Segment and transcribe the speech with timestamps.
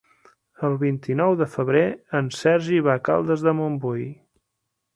[0.67, 1.83] El vint-i-nou de febrer
[2.21, 4.05] en Sergi va a Caldes de Montbui.